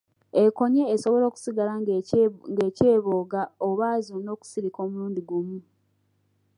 [0.43, 1.73] Ekoonye esobola okusigala
[2.51, 5.57] ng'ekyebonga oba zonna okusirika omulundi gumu.